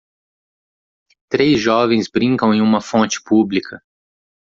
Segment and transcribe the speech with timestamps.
[1.29, 3.83] Três jovens brincam em uma fonte pública.